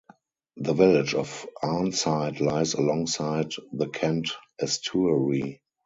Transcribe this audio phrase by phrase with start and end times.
[0.57, 5.61] The village of Arnside lies alongside the Kent estuary.